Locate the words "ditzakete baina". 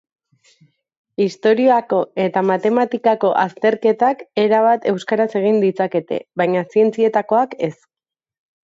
5.69-6.69